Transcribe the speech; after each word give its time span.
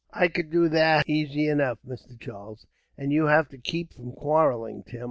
"I 0.11 0.29
could 0.29 0.49
do 0.49 0.67
that 0.69 1.07
asy 1.07 1.47
enough, 1.47 1.77
Mr. 1.87 2.19
Charles." 2.19 2.65
"And 2.97 3.11
you 3.13 3.27
have 3.27 3.49
to 3.49 3.59
keep 3.59 3.93
from 3.93 4.13
quarrelling, 4.13 4.81
Tim. 4.81 4.99